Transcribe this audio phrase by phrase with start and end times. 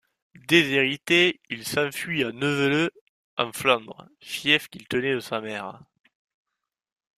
[0.47, 2.89] Déshérité, il s'enfuit à Nevele
[3.37, 5.79] en Flandre, fief qu'il tenait de sa mère.